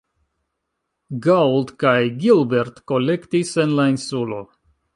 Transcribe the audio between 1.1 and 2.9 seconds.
Gould kaj Gilbert